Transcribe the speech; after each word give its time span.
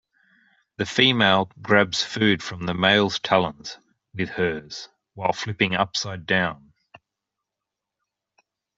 The 0.77 0.87
female 0.87 1.51
grabs 1.61 2.01
food 2.03 2.41
from 2.41 2.65
the 2.65 2.73
male's 2.73 3.19
talons 3.19 3.77
with 4.15 4.29
hers 4.29 4.89
while 5.13 5.31
flipping 5.31 5.75
upside-down. 5.75 6.73